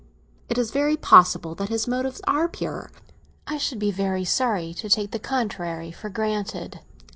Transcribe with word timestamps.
"It 0.49 0.57
is 0.57 0.71
very 0.71 0.97
possible 0.97 1.53
that 1.53 1.69
his 1.69 1.87
motives 1.87 2.21
are 2.25 2.47
pure; 2.49 2.89
I 3.45 3.59
should 3.59 3.77
be 3.77 3.91
very 3.91 4.25
sorry 4.25 4.73
to 4.73 4.89
take 4.89 5.11
the 5.11 5.19
contrary 5.19 5.91
for 5.91 6.09
granted. 6.09 6.79